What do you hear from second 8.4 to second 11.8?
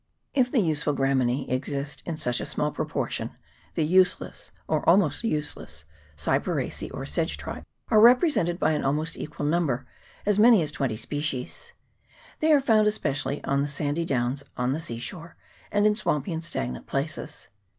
by an almost equal number as many as 20 species.